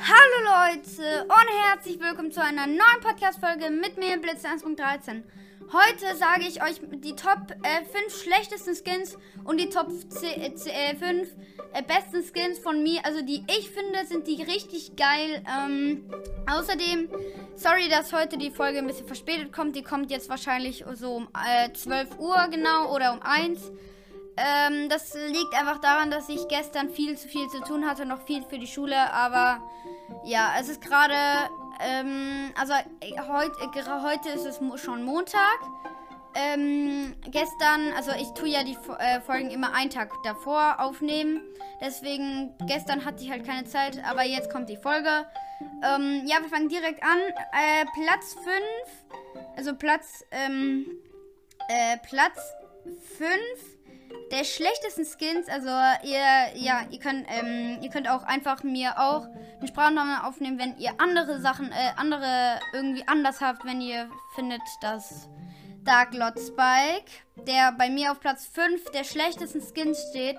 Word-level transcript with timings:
Hallo 0.00 0.74
Leute 0.74 1.24
und 1.24 1.64
herzlich 1.66 1.98
willkommen 1.98 2.30
zu 2.30 2.40
einer 2.40 2.68
neuen 2.68 3.00
Podcast-Folge 3.02 3.70
mit 3.70 3.96
mir, 3.96 4.16
Blitz 4.18 4.44
1.13. 4.44 5.24
Heute 5.72 6.16
sage 6.16 6.44
ich 6.46 6.62
euch 6.62 6.80
die 6.80 7.16
Top 7.16 7.50
äh, 7.64 7.84
5 7.84 8.22
schlechtesten 8.22 8.76
Skins 8.76 9.18
und 9.42 9.58
die 9.60 9.68
Top 9.68 9.88
5 9.90 10.22
äh, 10.22 10.52
äh, 10.52 11.82
besten 11.82 12.22
Skins 12.22 12.60
von 12.60 12.80
mir. 12.84 13.04
Also 13.04 13.22
die 13.22 13.42
ich 13.48 13.70
finde, 13.70 14.06
sind 14.06 14.28
die 14.28 14.40
richtig 14.40 14.94
geil. 14.94 15.42
Ähm, 15.46 16.08
außerdem, 16.48 17.08
sorry, 17.56 17.88
dass 17.88 18.12
heute 18.12 18.38
die 18.38 18.52
Folge 18.52 18.78
ein 18.78 18.86
bisschen 18.86 19.06
verspätet 19.06 19.52
kommt. 19.52 19.74
Die 19.74 19.82
kommt 19.82 20.12
jetzt 20.12 20.28
wahrscheinlich 20.28 20.84
so 20.94 21.16
um 21.16 21.28
äh, 21.34 21.72
12 21.72 22.20
Uhr 22.20 22.36
genau 22.50 22.94
oder 22.94 23.12
um 23.12 23.20
1 23.20 23.72
ähm, 24.38 24.88
das 24.88 25.14
liegt 25.14 25.54
einfach 25.54 25.78
daran, 25.78 26.10
dass 26.10 26.28
ich 26.28 26.46
gestern 26.48 26.90
viel 26.90 27.18
zu 27.18 27.28
viel 27.28 27.48
zu 27.48 27.60
tun 27.60 27.86
hatte, 27.86 28.06
noch 28.06 28.22
viel 28.22 28.44
für 28.44 28.58
die 28.58 28.66
Schule, 28.66 29.12
aber 29.12 29.60
ja, 30.24 30.54
es 30.60 30.68
ist 30.68 30.80
gerade, 30.80 31.14
ähm, 31.80 32.52
also 32.58 32.74
heute, 32.74 33.52
äh, 33.62 34.02
heute 34.02 34.28
ist 34.30 34.44
es 34.44 34.60
schon 34.80 35.02
Montag. 35.02 35.58
Ähm, 36.34 37.16
gestern, 37.30 37.92
also 37.96 38.12
ich 38.12 38.28
tue 38.34 38.48
ja 38.48 38.62
die 38.62 38.76
äh, 38.98 39.20
Folgen 39.20 39.50
immer 39.50 39.74
einen 39.74 39.90
Tag 39.90 40.12
davor 40.22 40.76
aufnehmen. 40.78 41.40
Deswegen, 41.80 42.54
gestern 42.66 43.04
hatte 43.04 43.24
ich 43.24 43.30
halt 43.30 43.44
keine 43.44 43.64
Zeit, 43.64 44.02
aber 44.04 44.24
jetzt 44.24 44.50
kommt 44.50 44.68
die 44.68 44.76
Folge. 44.76 45.26
Ähm, 45.82 46.22
ja, 46.26 46.40
wir 46.40 46.48
fangen 46.48 46.68
direkt 46.68 47.02
an. 47.02 47.18
Äh, 47.18 47.86
Platz 48.04 48.34
5, 48.34 48.46
also 49.56 49.74
Platz, 49.74 50.24
ähm, 50.30 50.86
äh, 51.68 51.96
Platz 52.08 52.38
5 53.16 53.77
der 54.30 54.44
schlechtesten 54.44 55.04
Skins. 55.04 55.48
Also 55.48 55.68
ihr, 56.02 56.20
ja, 56.54 56.82
ihr 56.90 56.98
könnt, 56.98 57.26
ähm, 57.28 57.78
ihr 57.82 57.90
könnt 57.90 58.08
auch 58.08 58.22
einfach 58.22 58.62
mir 58.62 58.98
auch 58.98 59.26
eine 59.58 59.68
Sprachnahme 59.68 60.26
aufnehmen, 60.26 60.58
wenn 60.58 60.76
ihr 60.78 60.92
andere 60.98 61.40
Sachen, 61.40 61.72
äh, 61.72 61.92
andere 61.96 62.60
irgendwie 62.72 63.06
anders 63.06 63.40
habt, 63.40 63.64
wenn 63.64 63.80
ihr 63.80 64.10
findet, 64.34 64.62
dass 64.80 65.28
Dark 65.84 66.12
Lord 66.14 66.38
Spike, 66.38 67.10
der 67.46 67.72
bei 67.72 67.88
mir 67.88 68.12
auf 68.12 68.20
Platz 68.20 68.46
5 68.52 68.90
der 68.90 69.04
schlechtesten 69.04 69.62
Skins 69.62 70.04
steht, 70.10 70.38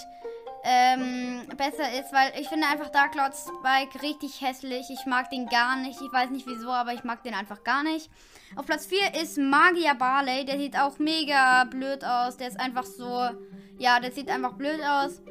ähm, 0.64 1.42
besser 1.58 1.92
ist, 2.00 2.12
weil 2.12 2.32
ich 2.40 2.48
finde 2.50 2.68
einfach 2.68 2.90
Dark 2.90 3.16
Lord 3.16 3.34
Spike 3.36 4.02
richtig 4.02 4.42
hässlich. 4.42 4.88
Ich 4.90 5.06
mag 5.06 5.30
den 5.30 5.48
gar 5.48 5.76
nicht. 5.78 6.00
Ich 6.02 6.12
weiß 6.12 6.30
nicht 6.30 6.48
wieso, 6.48 6.70
aber 6.70 6.94
ich 6.94 7.04
mag 7.04 7.24
den 7.24 7.34
einfach 7.34 7.64
gar 7.64 7.84
nicht. 7.84 8.10
Auf 8.56 8.66
Platz 8.66 8.88
4 8.88 9.22
ist 9.22 9.38
Magier 9.38 9.96
Barley. 9.96 10.46
Der 10.46 10.58
sieht 10.58 10.78
auch 10.78 11.00
mega 11.00 11.64
blöd 11.66 12.04
aus. 12.04 12.38
Der 12.38 12.48
ist 12.48 12.60
einfach 12.60 12.86
so 12.86 13.30
ja, 13.80 14.00
das 14.00 14.14
sieht 14.14 14.30
einfach 14.30 14.54
blöd 14.54 14.82
aus. 14.86 15.22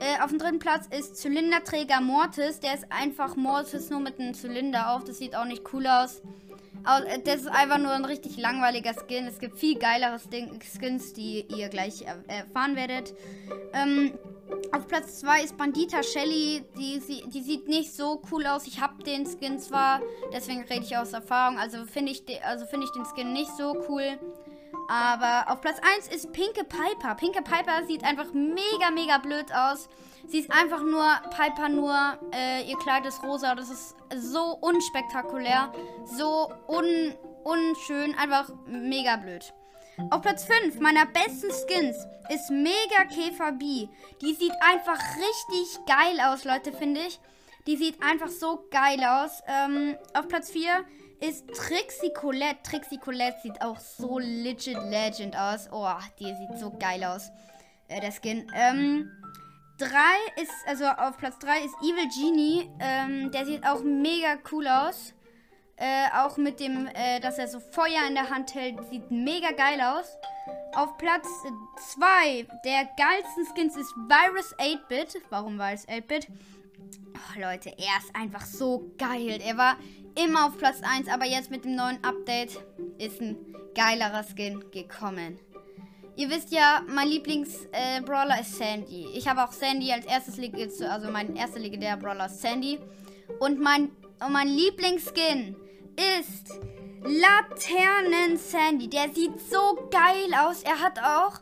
Äh, 0.00 0.20
auf 0.20 0.30
dem 0.30 0.38
dritten 0.38 0.58
Platz 0.58 0.88
ist 0.88 1.16
Zylinderträger 1.16 2.00
Mortis. 2.00 2.58
Der 2.58 2.74
ist 2.74 2.86
einfach 2.90 3.36
Mortis 3.36 3.90
nur 3.90 4.00
mit 4.00 4.18
einem 4.18 4.34
Zylinder 4.34 4.92
auf. 4.92 5.04
Das 5.04 5.18
sieht 5.18 5.36
auch 5.36 5.44
nicht 5.44 5.62
cool 5.72 5.86
aus. 5.86 6.20
Aber, 6.82 7.06
äh, 7.06 7.20
das 7.22 7.42
ist 7.42 7.46
einfach 7.46 7.78
nur 7.78 7.92
ein 7.92 8.04
richtig 8.04 8.36
langweiliger 8.36 8.92
Skin. 8.92 9.26
Es 9.26 9.38
gibt 9.38 9.56
viel 9.56 9.78
geilere 9.78 10.18
Skins, 10.18 11.12
die 11.12 11.46
ihr 11.56 11.68
gleich 11.68 12.04
erfahren 12.26 12.74
werdet. 12.74 13.14
Ähm, 13.72 14.12
auf 14.72 14.88
Platz 14.88 15.20
2 15.20 15.42
ist 15.42 15.56
Bandita 15.56 16.02
Shelly. 16.02 16.64
Die, 16.76 17.00
die, 17.28 17.42
sieht 17.42 17.68
nicht 17.68 17.92
so 17.94 18.22
cool 18.30 18.46
aus. 18.46 18.66
Ich 18.66 18.80
habe 18.80 19.02
den 19.02 19.26
Skin 19.26 19.58
zwar, 19.58 20.00
deswegen 20.32 20.62
rede 20.62 20.84
ich 20.84 20.96
aus 20.96 21.12
Erfahrung. 21.12 21.58
Also 21.58 21.84
finde 21.84 22.12
ich, 22.12 22.24
also 22.44 22.66
find 22.66 22.84
ich 22.84 22.90
den 22.92 23.04
Skin 23.04 23.32
nicht 23.32 23.50
so 23.56 23.76
cool. 23.88 24.18
Aber 24.88 25.50
auf 25.50 25.60
Platz 25.60 25.78
1 25.96 26.08
ist 26.08 26.32
Pinke 26.32 26.64
Piper. 26.64 27.14
Pinke 27.14 27.42
Piper 27.42 27.86
sieht 27.86 28.04
einfach 28.04 28.32
mega, 28.32 28.90
mega 28.92 29.18
blöd 29.18 29.52
aus. 29.54 29.88
Sie 30.28 30.38
ist 30.38 30.50
einfach 30.50 30.82
nur 30.82 31.04
Piper, 31.30 31.68
nur 31.68 31.94
äh, 32.34 32.68
ihr 32.68 32.78
Kleid 32.78 33.06
ist 33.06 33.22
rosa. 33.22 33.54
Das 33.54 33.70
ist 33.70 33.96
so 34.16 34.56
unspektakulär, 34.60 35.72
so 36.04 36.52
un 36.68 37.14
unschön, 37.44 38.14
einfach 38.14 38.50
mega 38.66 39.16
blöd. 39.16 39.52
Auf 40.10 40.22
Platz 40.22 40.44
5 40.44 40.80
meiner 40.80 41.06
besten 41.06 41.50
Skins 41.50 42.06
ist 42.30 42.50
Mega 42.50 43.04
Käfer 43.08 43.52
B. 43.52 43.88
Die 44.22 44.34
sieht 44.34 44.54
einfach 44.60 44.98
richtig 45.16 45.78
geil 45.86 46.18
aus, 46.26 46.44
Leute, 46.44 46.72
finde 46.72 47.00
ich. 47.00 47.20
Die 47.66 47.76
sieht 47.76 48.02
einfach 48.02 48.28
so 48.28 48.66
geil 48.70 49.00
aus. 49.04 49.42
Ähm, 49.46 49.96
auf 50.14 50.28
Platz 50.28 50.50
4 50.50 50.84
ist 51.20 51.46
Trixie 51.48 52.12
Colette. 52.14 52.62
Trixie 52.64 52.98
Colette 52.98 53.36
sieht 53.42 53.60
auch 53.62 53.78
so 53.78 54.18
legit 54.18 54.78
legend 54.84 55.36
aus. 55.36 55.68
Oh, 55.70 55.86
die 56.18 56.34
sieht 56.34 56.58
so 56.58 56.70
geil 56.70 57.04
aus. 57.04 57.30
Äh, 57.88 58.00
der 58.00 58.12
Skin. 58.12 58.50
Ähm, 58.54 59.10
3 59.78 59.88
ist, 60.42 60.52
also 60.66 60.86
auf 60.86 61.18
Platz 61.18 61.38
3 61.40 61.64
ist 61.64 61.74
Evil 61.82 62.08
Genie. 62.08 62.70
Ähm, 62.80 63.30
der 63.30 63.44
sieht 63.44 63.66
auch 63.66 63.82
mega 63.82 64.38
cool 64.50 64.66
aus. 64.66 65.12
Äh, 65.76 66.06
auch 66.14 66.36
mit 66.36 66.60
dem, 66.60 66.86
äh, 66.94 67.18
dass 67.20 67.38
er 67.38 67.48
so 67.48 67.58
Feuer 67.58 68.06
in 68.08 68.14
der 68.14 68.30
Hand 68.30 68.54
hält. 68.54 68.76
Sieht 68.90 69.10
mega 69.10 69.50
geil 69.50 69.80
aus. 69.80 70.16
Auf 70.74 70.96
Platz 70.96 71.26
2 71.94 72.46
der 72.64 72.88
geilsten 72.96 73.46
Skins 73.52 73.76
ist 73.76 73.92
Virus 73.96 74.54
8-Bit. 74.58 75.22
Warum 75.30 75.58
Virus 75.58 75.86
8-Bit? 75.88 76.28
Oh, 77.14 77.40
Leute, 77.40 77.70
er 77.70 77.98
ist 77.98 78.14
einfach 78.14 78.44
so 78.44 78.92
geil. 78.98 79.40
Er 79.44 79.56
war 79.56 79.76
immer 80.22 80.46
auf 80.46 80.58
Platz 80.58 80.80
1, 80.82 81.08
aber 81.08 81.26
jetzt 81.26 81.50
mit 81.50 81.64
dem 81.64 81.74
neuen 81.74 82.02
Update 82.04 82.58
ist 82.98 83.20
ein 83.20 83.36
geilerer 83.74 84.24
Skin 84.24 84.64
gekommen. 84.70 85.38
Ihr 86.14 86.28
wisst 86.28 86.52
ja, 86.52 86.82
mein 86.88 87.08
Lieblings-Brawler 87.08 88.36
äh, 88.36 88.40
ist 88.42 88.58
Sandy. 88.58 89.06
Ich 89.14 89.26
habe 89.26 89.42
auch 89.42 89.52
Sandy 89.52 89.92
als 89.92 90.04
erstes 90.04 90.38
also 90.82 91.10
mein 91.10 91.36
erster 91.36 91.58
legendärer 91.58 91.96
Brawler 91.96 92.26
ist 92.26 92.42
Sandy. 92.42 92.78
Und 93.40 93.60
mein, 93.60 93.90
und 94.24 94.32
mein 94.32 94.48
Lieblingsskin 94.48 95.56
ist 95.96 96.60
Laternen 97.04 98.36
Sandy. 98.36 98.88
Der 98.88 99.08
sieht 99.08 99.40
so 99.40 99.88
geil 99.90 100.32
aus. 100.38 100.62
Er 100.62 100.80
hat 100.80 100.98
auch 100.98 101.40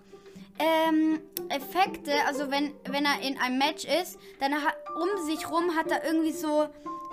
ähm, 0.58 1.20
Effekte, 1.48 2.12
also 2.26 2.50
wenn, 2.50 2.72
wenn 2.84 3.04
er 3.04 3.20
in 3.22 3.38
einem 3.38 3.58
Match 3.58 3.84
ist, 3.84 4.18
dann 4.40 4.54
hat, 4.54 4.74
um 4.96 5.26
sich 5.26 5.50
rum 5.50 5.76
hat 5.76 5.90
er 5.90 6.04
irgendwie 6.04 6.32
so 6.32 6.68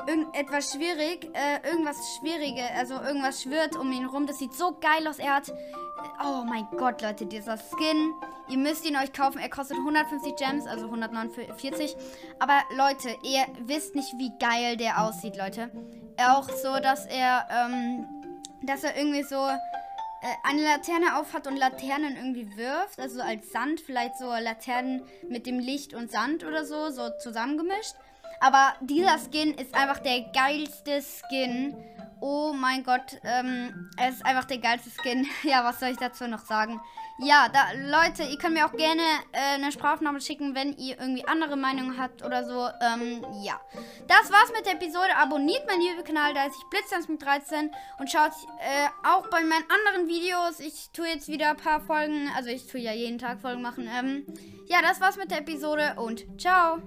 irgendetwas 0.05 0.73
schwierig, 0.73 1.29
äh, 1.33 1.67
irgendwas 1.67 1.97
Schwierige, 2.17 2.63
also 2.75 2.95
irgendwas 2.95 3.41
schwirrt 3.41 3.75
um 3.75 3.91
ihn 3.91 4.05
rum. 4.05 4.27
Das 4.27 4.39
sieht 4.39 4.53
so 4.53 4.77
geil 4.79 5.07
aus. 5.07 5.19
Er 5.19 5.35
hat, 5.35 5.51
oh 6.23 6.43
mein 6.45 6.67
Gott, 6.77 7.01
Leute, 7.01 7.25
dieser 7.25 7.57
Skin. 7.57 8.13
Ihr 8.49 8.57
müsst 8.57 8.85
ihn 8.85 8.95
euch 8.95 9.11
kaufen. 9.11 9.39
Er 9.39 9.49
kostet 9.49 9.77
150 9.77 10.35
Gems, 10.35 10.67
also 10.67 10.85
149. 10.85 11.95
Aber 12.39 12.61
Leute, 12.75 13.09
ihr 13.23 13.45
wisst 13.65 13.95
nicht, 13.95 14.13
wie 14.17 14.31
geil 14.39 14.77
der 14.77 15.03
aussieht, 15.03 15.35
Leute. 15.35 15.69
Auch 16.17 16.49
so, 16.49 16.79
dass 16.79 17.05
er, 17.05 17.47
ähm, 17.51 18.05
dass 18.63 18.83
er 18.83 18.95
irgendwie 18.95 19.23
so 19.23 19.35
äh, 19.35 20.33
eine 20.43 20.63
Laterne 20.63 21.17
aufhat 21.17 21.45
und 21.45 21.57
Laternen 21.57 22.15
irgendwie 22.15 22.55
wirft, 22.55 22.99
also 22.99 23.21
als 23.21 23.51
Sand, 23.51 23.81
vielleicht 23.81 24.17
so 24.17 24.25
Laternen 24.25 25.03
mit 25.29 25.45
dem 25.45 25.59
Licht 25.59 25.93
und 25.93 26.09
Sand 26.09 26.43
oder 26.43 26.65
so, 26.65 26.89
so 26.89 27.09
zusammengemischt. 27.19 27.95
Aber 28.39 28.73
dieser 28.81 29.17
Skin 29.17 29.53
ist 29.53 29.73
einfach 29.73 29.99
der 29.99 30.21
geilste 30.33 31.01
Skin. 31.01 31.75
Oh 32.19 32.51
mein 32.51 32.83
Gott, 32.83 33.19
ähm, 33.23 33.91
es 34.01 34.15
ist 34.15 34.25
einfach 34.25 34.45
der 34.45 34.57
geilste 34.57 34.89
Skin. 34.89 35.27
ja, 35.43 35.63
was 35.63 35.79
soll 35.79 35.89
ich 35.89 35.97
dazu 35.97 36.27
noch 36.27 36.45
sagen? 36.45 36.79
Ja, 37.19 37.47
da, 37.49 37.71
Leute, 37.73 38.23
ihr 38.23 38.37
könnt 38.37 38.53
mir 38.53 38.65
auch 38.65 38.73
gerne 38.73 39.01
äh, 39.31 39.55
eine 39.55 39.71
Sprachaufnahme 39.71 40.21
schicken, 40.21 40.53
wenn 40.53 40.75
ihr 40.77 40.99
irgendwie 40.99 41.27
andere 41.27 41.57
Meinungen 41.57 41.99
habt 41.99 42.23
oder 42.23 42.45
so. 42.45 42.67
Ähm, 42.81 43.25
ja. 43.41 43.59
Das 44.07 44.31
war's 44.31 44.51
mit 44.55 44.65
der 44.65 44.73
Episode. 44.73 45.15
Abonniert 45.15 45.65
meinen 45.67 45.81
YouTube-Kanal, 45.81 46.33
da 46.33 46.45
ist 46.45 46.57
ich 46.57 46.69
Blitztanz 46.69 47.07
mit 47.07 47.23
13 47.23 47.71
und 47.99 48.11
schaut 48.11 48.33
äh, 48.59 48.87
auch 49.07 49.27
bei 49.29 49.41
meinen 49.41 49.65
anderen 49.69 50.07
Videos. 50.07 50.59
Ich 50.59 50.91
tue 50.91 51.07
jetzt 51.07 51.27
wieder 51.27 51.51
ein 51.51 51.57
paar 51.57 51.81
Folgen, 51.81 52.29
also 52.35 52.49
ich 52.49 52.67
tue 52.67 52.81
ja 52.81 52.93
jeden 52.93 53.17
Tag 53.17 53.41
Folgen 53.41 53.61
machen. 53.61 53.89
Ähm, 53.91 54.25
ja, 54.67 54.81
das 54.81 55.01
war's 55.01 55.17
mit 55.17 55.31
der 55.31 55.39
Episode 55.39 55.95
und 55.97 56.25
ciao. 56.39 56.81